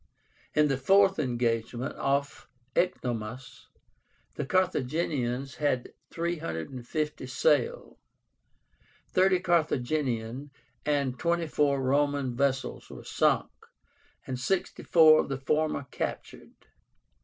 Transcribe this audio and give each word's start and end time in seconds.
In 0.55 0.67
the 0.67 0.77
fourth 0.79 1.19
engagement, 1.19 1.95
off 1.95 2.47
Ecnomus, 2.75 3.67
the 4.33 4.47
Carthaginians 4.47 5.57
had 5.57 5.93
350 6.09 7.27
sail. 7.27 7.99
Thirty 9.09 9.39
Carthaginian 9.39 10.49
and 10.87 11.19
twenty 11.19 11.45
four 11.45 11.79
Roman 11.83 12.35
vessels 12.35 12.89
were 12.89 13.03
sunk, 13.03 13.51
and 14.25 14.39
sixty 14.39 14.81
four 14.81 15.19
of 15.21 15.29
the 15.29 15.37
former 15.37 15.85
captured. 15.91 16.55